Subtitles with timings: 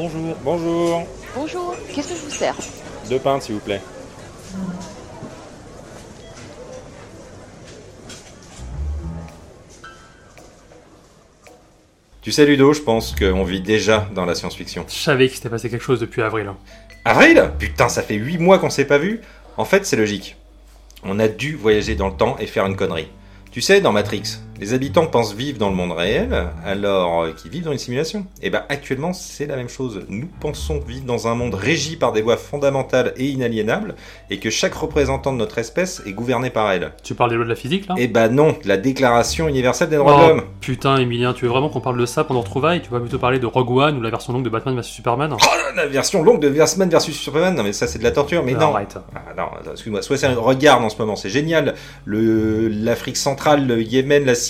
[0.00, 0.36] Bonjour.
[0.44, 1.06] Bonjour.
[1.34, 2.54] Bonjour, qu'est-ce que je vous sers?
[3.10, 3.80] Deux pintes, s'il vous plaît.
[12.22, 14.84] Tu sais, Ludo, je pense qu'on vit déjà dans la science-fiction.
[14.88, 16.48] Je savais qu'il s'était passé quelque chose depuis avril.
[17.04, 17.50] Avril?
[17.58, 19.20] Putain, ça fait 8 mois qu'on s'est pas vu.
[19.56, 20.36] En fait, c'est logique.
[21.02, 23.08] On a dû voyager dans le temps et faire une connerie.
[23.50, 27.50] Tu sais, dans Matrix, les habitants pensent vivre dans le monde réel, alors euh, qu'ils
[27.50, 28.26] vivent dans une simulation.
[28.42, 30.04] Et ben actuellement, c'est la même chose.
[30.08, 33.94] Nous pensons vivre dans un monde régi par des lois fondamentales et inaliénables,
[34.30, 36.92] et que chaque représentant de notre espèce est gouverné par elle.
[37.02, 37.94] Tu parles des lois de la physique là?
[37.98, 40.42] Et ben non, la Déclaration universelle des droits de Oh, l'homme.
[40.60, 43.38] Putain, Emilien, tu veux vraiment qu'on parle de ça pendant retrouvailles Tu vas plutôt parler
[43.38, 45.32] de Rogue One ou la version longue de Batman vs Superman?
[45.32, 48.42] Oh, la version longue de Batman versus Superman, non mais ça c'est de la torture,
[48.42, 48.74] mais non.
[48.74, 48.96] Arrête.
[49.14, 51.74] Ah non, excuse-moi, soit c'est un regard en ce moment, c'est génial.
[52.04, 54.47] Le, l'Afrique centrale, le Yémen, la Syrie,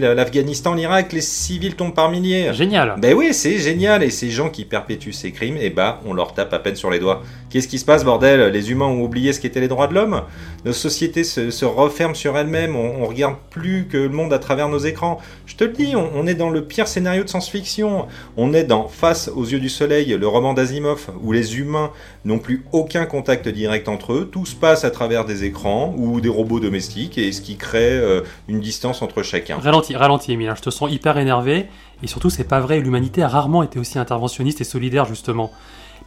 [0.00, 2.52] la- l'Afghanistan, l'Irak, les civils tombent par milliers.
[2.52, 4.02] Génial Ben oui, c'est génial.
[4.02, 6.90] Et ces gens qui perpétuent ces crimes, eh ben, on leur tape à peine sur
[6.90, 7.22] les doigts.
[7.50, 8.52] Qu'est-ce qui se passe, bordel?
[8.52, 10.22] Les humains ont oublié ce qu'étaient les droits de l'homme?
[10.64, 12.74] Nos sociétés se, se referment sur elles-mêmes.
[12.76, 15.20] On, on regarde plus que le monde à travers nos écrans.
[15.46, 18.06] Je te le dis, on, on est dans le pire scénario de science-fiction.
[18.36, 21.90] On est dans Face aux yeux du soleil, le roman d'Asimov, où les humains
[22.24, 24.28] n'ont plus aucun contact direct entre eux.
[24.30, 27.80] Tout se passe à travers des écrans ou des robots domestiques, et ce qui crée
[27.92, 29.58] euh, une distance entre chacun.
[29.58, 31.66] Ralentis, ralentis, Emilien, je te sens hyper énervé.
[32.02, 35.50] Et surtout, c'est pas vrai, l'humanité a rarement été aussi interventionniste et solidaire, justement.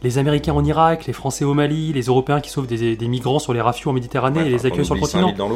[0.02, 3.40] Les Américains en Irak, les Français au Mali, les Européens qui sauvent des, des migrants
[3.40, 5.32] sur les rafiaux en Méditerranée Ouais, et les accueillent sur le continent.
[5.36, 5.50] dans.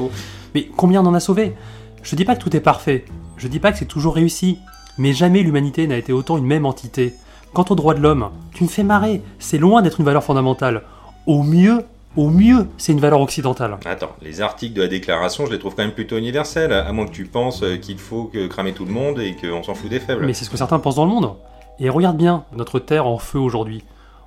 [0.55, 1.55] Mais combien on en a sauvé?
[2.03, 3.05] Je dis pas que tout est parfait,
[3.37, 4.59] je dis pas que c'est toujours réussi,
[4.99, 7.15] mais jamais l'humanité n'a été autant une même entité.
[7.53, 10.83] Quant aux droits de l'homme, tu me fais marrer, c'est loin d'être une valeur fondamentale.
[11.29, 11.85] Au mieux,
[12.17, 13.79] au mieux, c'est une valeur occidentale.
[13.85, 17.07] Attends, les articles de la déclaration, je les trouve quand même plutôt universels, à moins
[17.07, 19.89] que tu penses euh, qu'il faut que cramer tout le monde et qu'on s'en fout
[19.89, 20.25] des faibles.
[20.27, 21.35] Mais c'est ce que certains pensent dans le monde.
[21.79, 23.83] Et regarde bien notre Terre en feu aujourd'hui.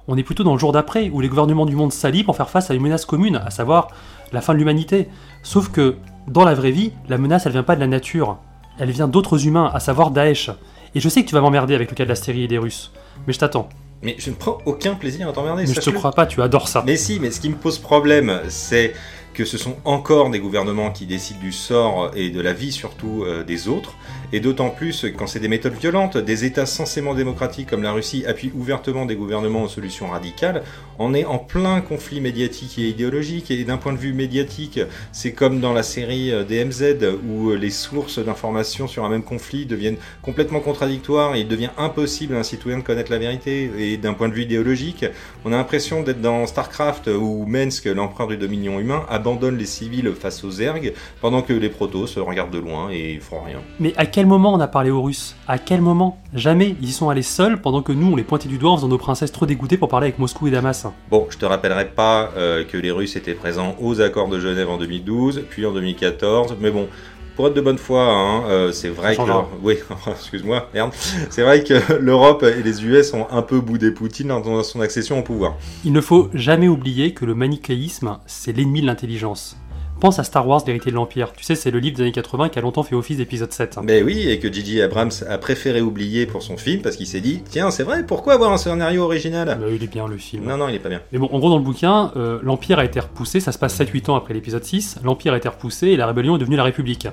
[0.07, 2.49] On est plutôt dans le jour d'après, où les gouvernements du monde s'allient pour faire
[2.49, 3.87] face à une menace commune, à savoir
[4.31, 5.07] la fin de l'humanité.
[5.41, 5.95] Sauf que,
[6.27, 8.37] dans la vraie vie, la menace, elle vient pas de la nature.
[8.77, 10.51] Elle vient d'autres humains, à savoir Daesh.
[10.95, 12.57] Et je sais que tu vas m'emmerder avec le cas de la Syrie et des
[12.57, 12.91] Russes.
[13.25, 13.69] Mais je t'attends.
[14.01, 16.67] Mais je ne prends aucun plaisir à t'emmerder, Mais je te crois pas, tu adores
[16.67, 16.83] ça.
[16.85, 18.93] Mais si, mais ce qui me pose problème, c'est
[19.35, 23.23] que ce sont encore des gouvernements qui décident du sort et de la vie surtout
[23.23, 23.95] euh, des autres,
[24.31, 28.25] et d'autant plus quand c'est des méthodes violentes, des États censément démocratiques comme la Russie
[28.25, 30.63] appuient ouvertement des gouvernements aux solutions radicales,
[30.97, 34.79] on est en plein conflit médiatique et idéologique, et d'un point de vue médiatique,
[35.11, 39.23] c'est comme dans la série euh, DMZ, où euh, les sources d'informations sur un même
[39.23, 43.69] conflit deviennent complètement contradictoires, et il devient impossible à un citoyen de connaître la vérité,
[43.77, 45.05] et d'un point de vue idéologique,
[45.43, 50.11] on a l'impression d'être dans StarCraft où Mensk, l'empereur du dominion humain, abandonne les civils
[50.13, 53.59] face aux ergs pendant que les protos se regardent de loin et font rien.
[53.79, 55.35] Mais à quel moment on a parlé aux Russes?
[55.47, 56.19] À quel moment?
[56.35, 56.75] Jamais.
[56.79, 58.87] Ils y sont allés seuls pendant que nous, on les pointait du doigt en faisant
[58.87, 60.85] nos princesses trop dégoûtées pour parler avec Moscou et Damas.
[61.09, 64.69] Bon, je te rappellerai pas euh, que les Russes étaient présents aux accords de Genève
[64.69, 66.87] en 2012, puis en 2014, mais bon.
[67.35, 69.21] Pour être de bonne foi, hein, euh, c'est vrai que
[69.61, 70.91] oui, excuse-moi, merde,
[71.29, 75.19] c'est vrai que l'Europe et les US ont un peu boudé Poutine dans son accession
[75.19, 75.55] au pouvoir.
[75.83, 79.57] Il ne faut jamais oublier que le manichéisme, c'est l'ennemi de l'intelligence.
[79.99, 81.31] Pense à Star Wars, l'héritier de l'Empire.
[81.31, 83.79] Tu sais, c'est le livre des années 80 qui a longtemps fait office d'épisode 7.
[83.83, 84.81] Ben oui, et que J.J.
[84.81, 88.33] Abrams a préféré oublier pour son film parce qu'il s'est dit, tiens, c'est vrai, pourquoi
[88.33, 89.57] avoir un scénario original?
[89.59, 90.45] Bah, il est bien le film.
[90.45, 91.01] Non, non, il est pas bien.
[91.11, 93.79] Mais bon, en gros, dans le bouquin, euh, l'Empire a été repoussé, ça se passe
[93.79, 96.63] 7-8 ans après l'épisode 6, l'Empire a été repoussé et la rébellion est devenue la
[96.63, 97.07] République.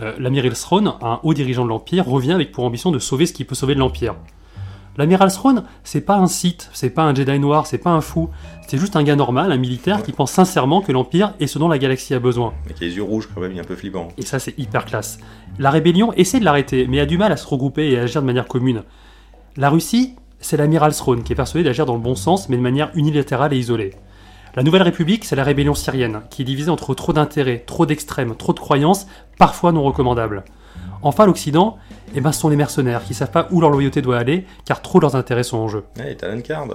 [0.00, 3.32] Euh, L'amiral Throne, un haut dirigeant de l'Empire, revient avec pour ambition de sauver ce
[3.34, 4.14] qui peut sauver de l'Empire.
[4.96, 8.30] L'amiral Throne, c'est pas un Sith, c'est pas un Jedi noir, c'est pas un fou,
[8.68, 11.68] c'est juste un gars normal, un militaire qui pense sincèrement que l'Empire est ce dont
[11.68, 12.54] la galaxie a besoin.
[12.66, 14.08] Mais qui a les yeux rouges quand même, il est un peu flippant.
[14.18, 15.18] Et ça, c'est hyper classe.
[15.58, 18.22] La rébellion essaie de l'arrêter, mais a du mal à se regrouper et à agir
[18.22, 18.84] de manière commune.
[19.56, 22.62] La Russie, c'est l'amiral Throne qui est persuadé d'agir dans le bon sens, mais de
[22.62, 23.94] manière unilatérale et isolée.
[24.54, 28.36] La Nouvelle République, c'est la rébellion syrienne, qui est divisée entre trop d'intérêts, trop d'extrêmes,
[28.36, 29.08] trop de croyances,
[29.38, 30.44] parfois non recommandables.
[31.02, 31.78] Enfin, l'Occident,
[32.14, 34.82] eh ben, ce sont les mercenaires qui savent pas où leur loyauté doit aller, car
[34.82, 35.82] trop leurs intérêts sont en jeu.
[35.98, 36.68] Ouais, Talon Card.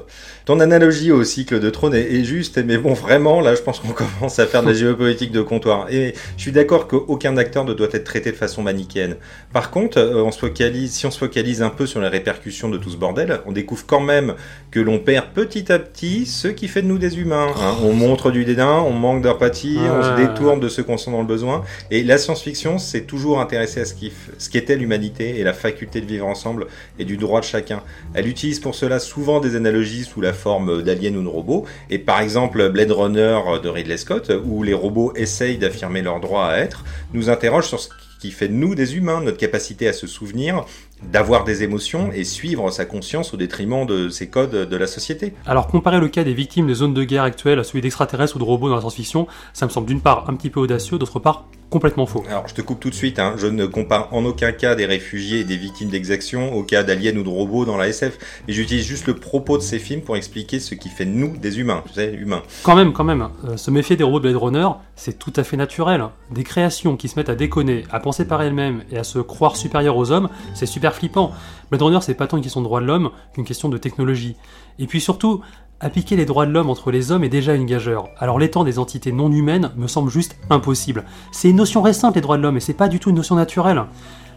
[0.46, 3.80] Ton analogie au cycle de trône est, est juste, mais bon, vraiment, là, je pense
[3.80, 5.88] qu'on commence à faire de la géopolitique de comptoir.
[5.92, 9.16] Et je suis d'accord qu'aucun acteur ne doit être traité de façon manichéenne.
[9.54, 12.70] Par contre, euh, on se focalise, si on se focalise un peu sur les répercussions
[12.70, 14.36] de tout ce bordel, on découvre quand même
[14.72, 17.48] que l'on perd petit à petit ce qui fait de nous des humains.
[17.60, 17.76] hein.
[17.84, 20.28] On montre du dédain, on manque d'empathie, on se Ouais.
[20.28, 21.64] détourne de ceux qu'on sent dans le besoin.
[21.92, 23.94] Et la science-fiction s'est toujours intéressée à ce
[24.38, 26.68] ce qu'était l'humanité et la faculté de vivre ensemble
[26.98, 27.81] et du droit de chacun.
[28.14, 31.66] Elle utilise pour cela souvent des analogies sous la forme d'aliens ou de robots.
[31.90, 36.46] Et par exemple, Blade Runner de Ridley Scott, où les robots essayent d'affirmer leur droit
[36.46, 36.84] à être,
[37.14, 37.90] nous interroge sur ce
[38.20, 40.66] qui fait de nous des humains, notre capacité à se souvenir
[41.02, 45.34] d'avoir des émotions et suivre sa conscience au détriment de ces codes de la société.
[45.46, 48.40] Alors comparer le cas des victimes des zones de guerre actuelles à celui d'extraterrestres ou
[48.40, 51.20] de robots dans la science-fiction, ça me semble d'une part un petit peu audacieux, d'autre
[51.20, 52.24] part complètement faux.
[52.27, 53.36] Alors je te coupe tout de suite, hein.
[53.38, 57.16] je ne compare en aucun cas des réfugiés et des victimes d'exaction au cas d'aliens
[57.16, 58.18] ou de robots dans la SF,
[58.48, 61.60] mais j'utilise juste le propos de ces films pour expliquer ce qui fait nous des
[61.60, 62.44] humains, tu sais, humains.
[62.63, 65.44] Quand même, quand même, euh, se méfier des robots de Blade Runner, c'est tout à
[65.44, 66.06] fait naturel.
[66.31, 69.56] Des créations qui se mettent à déconner, à penser par elles-mêmes et à se croire
[69.56, 71.31] supérieures aux hommes, c'est super flippant.
[71.69, 74.36] Blade Runner, c'est pas tant une question de droit de l'homme qu'une question de technologie.
[74.80, 75.42] Et puis surtout,
[75.81, 78.10] Appliquer les droits de l'homme entre les hommes est déjà une gageure.
[78.18, 81.06] Alors l'étang des entités non humaines me semble juste impossible.
[81.31, 83.36] C'est une notion récente les droits de l'homme et c'est pas du tout une notion
[83.36, 83.86] naturelle.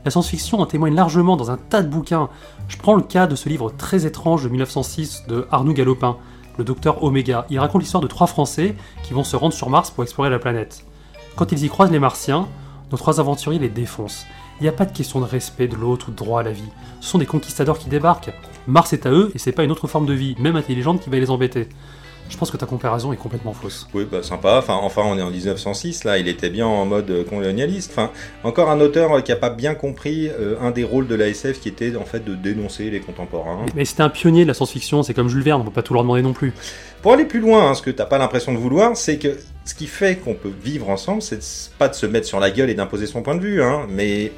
[0.05, 2.29] La science-fiction en témoigne largement dans un tas de bouquins.
[2.69, 6.17] Je prends le cas de ce livre très étrange de 1906 de Arnoux Galopin,
[6.59, 7.45] le docteur Oméga.
[7.51, 10.39] Il raconte l'histoire de trois Français qui vont se rendre sur Mars pour explorer la
[10.39, 10.85] planète.
[11.35, 12.47] Quand ils y croisent les Martiens,
[12.93, 14.27] nos trois aventuriers les défoncent.
[14.63, 16.53] Il n'y a pas de question de respect de l'autre ou de droit à la
[16.53, 16.63] vie.
[17.01, 18.31] Ce sont des conquistadors qui débarquent.
[18.69, 21.11] Mars est à eux et c'est pas une autre forme de vie, même intelligente, qui
[21.11, 21.69] va les embêter.
[22.29, 23.89] Je pense que ta comparaison est complètement fausse.
[23.93, 24.59] Oui, bah sympa.
[24.59, 27.91] Enfin, enfin, on est en 1906, là, il était bien en mode colonialiste.
[27.91, 28.13] Enfin,
[28.45, 31.69] encore un auteur qui a pas bien compris euh, un des rôles de l'ASF qui
[31.69, 33.67] était en fait de dénoncer les contemporains.
[33.75, 35.93] Mais c'était un pionnier de la science-fiction, c'est comme Jules Verne, on peut pas tout
[35.93, 36.53] leur demander non plus.
[37.03, 39.75] Pour aller plus loin, hein, ce que t'as pas l'impression de vouloir, c'est que ce
[39.75, 41.41] qui fait qu'on peut vivre ensemble, c'est
[41.79, 44.31] pas de se mettre sur la gueule et d'imposer son point de vue, hein, mais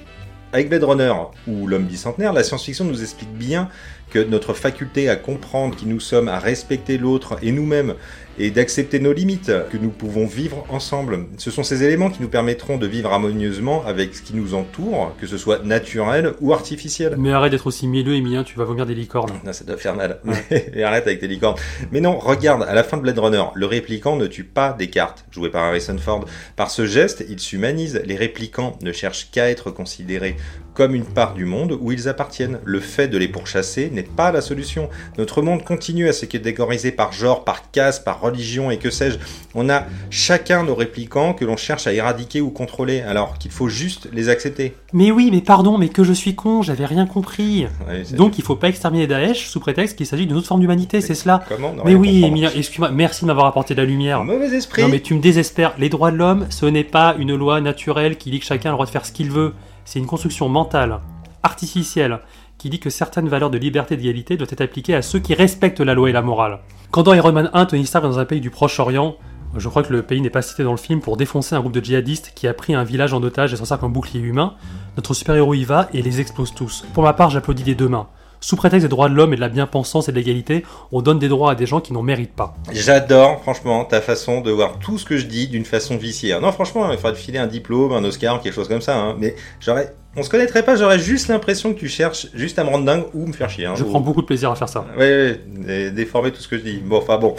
[0.55, 1.12] avec Blade Runner
[1.49, 3.69] ou L'homme bicentenaire, la science-fiction nous explique bien
[4.15, 7.95] que notre faculté à comprendre qui nous sommes, à respecter l'autre et nous-mêmes,
[8.39, 11.27] et d'accepter nos limites, que nous pouvons vivre ensemble.
[11.37, 15.15] Ce sont ces éléments qui nous permettront de vivre harmonieusement avec ce qui nous entoure,
[15.21, 17.17] que ce soit naturel ou artificiel.
[17.19, 19.33] Mais arrête d'être aussi mielleux, Emilien, tu vas vomir des licornes.
[19.45, 20.21] Non, ça doit faire mal.
[20.75, 21.57] Et arrête avec tes licornes.
[21.91, 25.25] Mais non, regarde, à la fin de Blade Runner, le répliquant ne tue pas Descartes,
[25.33, 26.25] joué par Harrison Ford.
[26.55, 28.01] Par ce geste, il s'humanise.
[28.05, 30.37] Les réplicants ne cherchent qu'à être considérés
[30.75, 32.59] comme une part du monde où ils appartiennent.
[32.65, 34.88] Le fait de les pourchasser n'est pas la solution.
[35.19, 39.19] Notre monde continue à se catégoriser par genre, par caste, par religion et que sais-je.
[39.55, 43.69] On a chacun nos réplicants que l'on cherche à éradiquer ou contrôler, alors qu'il faut
[43.69, 44.75] juste les accepter.
[44.93, 47.67] Mais oui, mais pardon, mais que je suis con, j'avais rien compris.
[48.12, 51.15] Donc il faut pas exterminer Daesh sous prétexte qu'il s'agit d'une autre forme d'humanité, c'est
[51.15, 51.44] cela.
[51.49, 54.25] Comment Mais oui, Emilia, excuse-moi, merci de m'avoir apporté de la lumière.
[54.25, 54.82] Mauvais esprit.
[54.82, 55.75] Non mais tu me désespères.
[55.79, 58.73] Les droits de l'homme, ce n'est pas une loi naturelle qui dit que chacun a
[58.73, 59.53] le droit de faire ce qu'il veut.
[59.85, 61.01] C'est une construction mentale,
[61.43, 62.21] artificielle,
[62.59, 65.35] qui dit que certaines valeurs de liberté et d'égalité doivent être appliquées à ceux qui
[65.35, 66.61] respectent la loi et la morale.
[66.91, 69.17] Quand dans Iron Man 1, Tony Stark est dans un pays du Proche-Orient,
[69.57, 71.73] je crois que le pays n'est pas cité dans le film pour défoncer un groupe
[71.73, 74.55] de djihadistes qui a pris un village en otage et s'en sert comme bouclier humain.
[74.97, 76.85] Notre super-héros y va et les explose tous.
[76.93, 78.09] Pour ma part, j'applaudis des deux mains.
[78.44, 81.19] Sous prétexte des droits de l'homme et de la bien-pensance et de l'égalité, on donne
[81.19, 82.55] des droits à des gens qui n'en méritent pas.
[82.73, 86.38] J'adore, franchement, ta façon de voir tout ce que je dis d'une façon viciée.
[86.38, 88.99] Non, franchement, il faudrait te filer un diplôme, un Oscar, quelque chose comme ça.
[88.99, 89.17] Hein.
[89.19, 92.69] Mais j'aurais on se connaîtrait pas, j'aurais juste l'impression que tu cherches juste à me
[92.69, 93.67] rendre dingue ou me faire chier.
[93.67, 94.87] Hein, je prends beaucoup de plaisir à faire ça.
[94.96, 96.76] Oui, ouais, déformer tout ce que je dis.
[96.76, 97.35] Bon, enfin bon.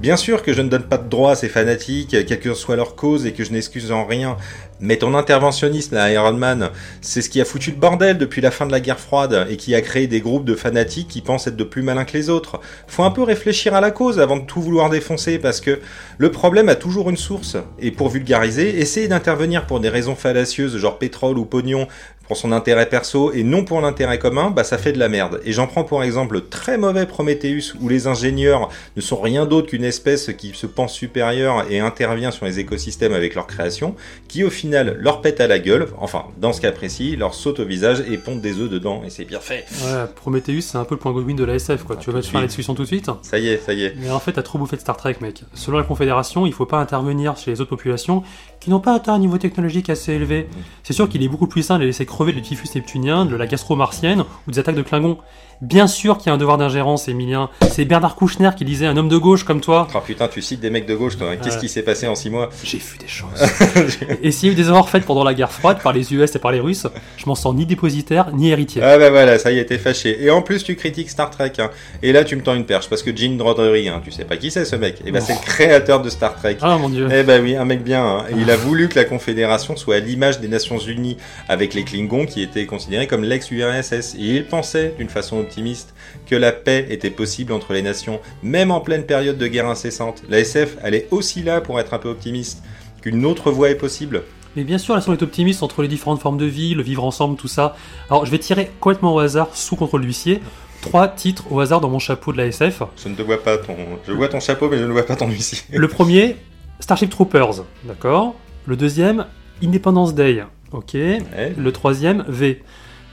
[0.00, 2.76] Bien sûr que je ne donne pas de droit à ces fanatiques, quelle que soit
[2.76, 4.36] leur cause, et que je n'excuse en rien.
[4.80, 6.70] Mais ton interventionnisme à Iron Man,
[7.00, 9.56] c'est ce qui a foutu le bordel depuis la fin de la guerre froide et
[9.56, 12.30] qui a créé des groupes de fanatiques qui pensent être de plus malins que les
[12.30, 12.60] autres.
[12.86, 15.80] Faut un peu réfléchir à la cause avant de tout vouloir défoncer parce que
[16.18, 17.56] le problème a toujours une source.
[17.80, 21.88] Et pour vulgariser, essayer d'intervenir pour des raisons fallacieuses genre pétrole ou pognon
[22.28, 25.40] pour son intérêt perso et non pour l'intérêt commun, bah ça fait de la merde.
[25.44, 29.46] Et j'en prends pour exemple le très mauvais Prometheus où les ingénieurs ne sont rien
[29.46, 33.96] d'autre qu'une espèce qui se pense supérieure et intervient sur les écosystèmes avec leur création,
[34.28, 37.60] qui au final leur pète à la gueule, enfin dans ce cas précis, leur saute
[37.60, 39.64] au visage et pondent des œufs dedans et c'est bien fait.
[39.84, 42.28] Ouais, Prometheus c'est un peu le point Godwin de la SF quoi, tu veux mettre
[42.28, 43.94] fin à la discussion tout de suite Ça y est, ça y est.
[43.96, 45.42] Mais en fait t'as trop bouffé de Star Trek mec.
[45.54, 48.22] Selon la Confédération, il faut pas intervenir chez les autres populations
[48.60, 50.48] qui n'ont pas atteint un niveau technologique assez élevé.
[50.82, 53.46] C'est sûr qu'il est beaucoup plus sain de laisser crever le typhus neptunien, de la
[53.46, 55.18] gastro-martienne ou des attaques de Klingons.
[55.60, 57.50] Bien sûr qu'il y a un devoir d'ingérence, Emilien.
[57.68, 59.88] C'est Bernard Kouchner qui disait un homme de gauche comme toi.
[59.92, 61.34] Oh putain, tu cites des mecs de gauche, toi.
[61.36, 62.48] Qu'est-ce qui s'est passé en six mois?
[62.62, 63.28] J'ai vu des choses.
[64.22, 66.34] et s'il y a eu des erreurs faites pendant la guerre froide par les US
[66.36, 66.86] et par les Russes,
[67.16, 68.82] je m'en sens ni dépositaire ni héritier.
[68.84, 70.22] Ah bah voilà, ça y t'es fâché.
[70.22, 71.52] Et en plus, tu critiques Star Trek.
[71.58, 71.70] Hein.
[72.02, 74.36] Et là, tu me tends une perche parce que Gene Roddenberry, hein, tu sais pas
[74.36, 75.02] qui c'est ce mec.
[75.04, 76.58] Et bah c'est le créateur de Star Trek.
[76.60, 77.08] Ah mon dieu.
[77.12, 78.04] Eh bah oui, un mec bien.
[78.04, 78.24] Hein.
[78.30, 81.16] Et il a voulu que la Confédération soit à l'image des Nations Unies
[81.48, 84.14] avec les Klingons qui étaient considérés comme l'ex-URSS.
[84.14, 85.94] Et il pensait, d'une façon optimiste,
[86.26, 90.22] que la paix était possible entre les nations, même en pleine période de guerre incessante.
[90.28, 92.62] La SF, elle est aussi là pour être un peu optimiste,
[93.00, 94.24] qu'une autre voie est possible.
[94.56, 97.36] Mais bien sûr, la est optimiste entre les différentes formes de vie, le vivre ensemble,
[97.36, 97.76] tout ça.
[98.10, 100.40] Alors, je vais tirer complètement au hasard, sous contrôle d'huissier,
[100.82, 102.82] trois titres au hasard dans mon chapeau de la SF.
[103.02, 103.76] Je ne te vois pas ton...
[104.06, 105.60] Je vois ton chapeau, mais je ne vois pas ton huissier.
[105.72, 106.36] Le premier,
[106.80, 108.34] Starship Troopers, d'accord?
[108.66, 109.26] Le deuxième,
[109.62, 110.94] Independence Day, ok?
[110.94, 112.62] Le troisième, V.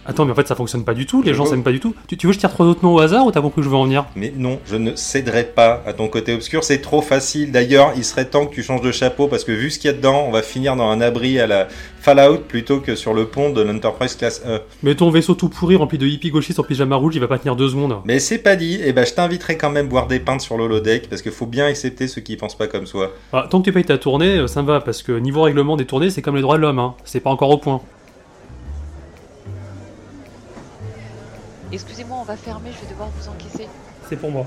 [0.06, 1.22] Attends, mais en fait, ça fonctionne pas du tout.
[1.22, 1.96] Les Je gens s'aiment pas du tout.
[2.08, 3.64] Tu, tu veux que je tire trois autres noms au hasard ou t'as compris où
[3.64, 4.06] je veux en venir?
[4.16, 7.52] Mais non, je ne céderai pas à ton côté obscur, c'est trop facile.
[7.52, 9.94] D'ailleurs, il serait temps que tu changes de chapeau parce que vu ce qu'il y
[9.94, 11.68] a dedans, on va finir dans un abri à la
[12.00, 14.62] Fallout plutôt que sur le pont de l'Enterprise classe E.
[14.84, 17.40] Mais ton vaisseau tout pourri rempli de hippies gauchistes en pyjama rouge, il va pas
[17.40, 17.98] tenir deux secondes.
[18.06, 21.10] Mais c'est pas dit, et ben je t'inviterai quand même boire des pintes sur l'holodeck
[21.10, 23.12] parce qu'il faut bien accepter ceux qui pensent pas comme soi.
[23.34, 25.78] Ah, tant que tu payes ta tournée, euh, ça me va, parce que niveau règlement
[25.78, 26.94] des tournées, c'est comme les droits de l'homme, hein.
[27.06, 27.82] C'est pas encore au point.
[31.72, 33.68] Excusez-moi, on va fermer, je vais devoir vous encaisser.
[34.08, 34.46] C'est pour moi.